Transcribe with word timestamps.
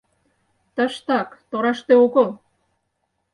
Тыштак, 0.75 1.29
тораште 1.49 1.93
огыл. 2.05 2.29